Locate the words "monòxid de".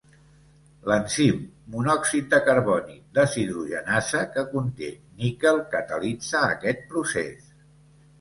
1.73-2.39